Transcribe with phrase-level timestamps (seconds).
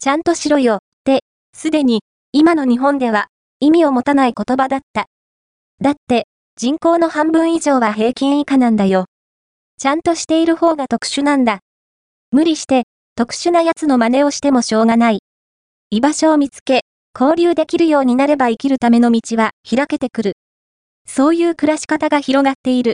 [0.00, 3.26] ちゃんとしろよ、って、すでに、今の日本では、
[3.58, 5.06] 意味を持たない言葉だった。
[5.80, 9.06] だって、人口の半分以上は平均以下なんだよ。
[9.76, 11.58] ちゃんとしている方が特殊なんだ。
[12.30, 12.84] 無理して、
[13.16, 15.18] 特殊な奴の真似をしてもしょうがない。
[15.90, 16.82] 居場所を見つけ、
[17.18, 20.32] 交流できるようになれば生きるための道は開けてくる。
[21.06, 22.86] そういう暮らし方が広がっている。